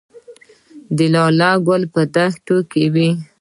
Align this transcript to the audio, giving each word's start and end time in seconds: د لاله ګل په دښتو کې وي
د 0.97 0.99
لاله 1.13 1.49
ګل 1.67 1.83
په 1.93 2.01
دښتو 2.13 2.57
کې 2.71 2.83
وي 2.93 3.09